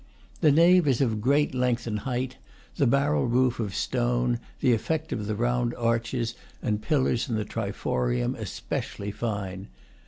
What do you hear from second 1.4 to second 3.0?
length and height, the